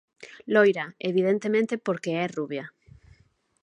Loira, 0.53 0.85
evidentemente 1.09 1.73
porque 1.85 2.11
é 2.23 2.25
rubia. 2.37 2.65